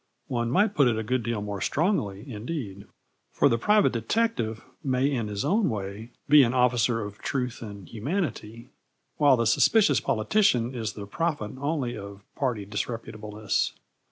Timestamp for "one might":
0.29-0.73